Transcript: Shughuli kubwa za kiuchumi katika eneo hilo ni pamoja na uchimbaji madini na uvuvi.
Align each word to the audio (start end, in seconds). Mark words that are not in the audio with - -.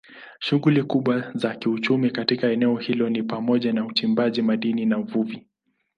Shughuli 0.39 0.83
kubwa 0.83 1.31
za 1.35 1.55
kiuchumi 1.55 2.11
katika 2.11 2.47
eneo 2.51 2.75
hilo 2.77 3.09
ni 3.09 3.23
pamoja 3.23 3.73
na 3.73 3.85
uchimbaji 3.85 4.41
madini 4.41 4.85
na 4.85 4.97
uvuvi. 4.97 5.45